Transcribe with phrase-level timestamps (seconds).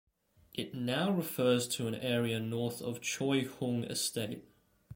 [0.55, 4.43] It now refers to an area north of Choi Hung Estate.